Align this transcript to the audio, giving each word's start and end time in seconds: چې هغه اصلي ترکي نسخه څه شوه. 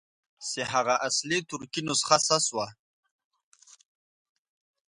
چې 0.49 0.61
هغه 0.73 0.95
اصلي 1.07 1.39
ترکي 1.49 1.81
نسخه 1.87 2.17
څه 2.27 2.37
شوه. 2.47 2.67